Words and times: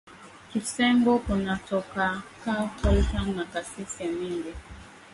Kisengo 0.49 1.13
kuna 1.25 1.55
tokaka 1.69 2.53
coltan 2.81 3.35
na 3.35 3.45
kasis 3.45 4.01
ya 4.01 4.07
mingi 4.11 4.53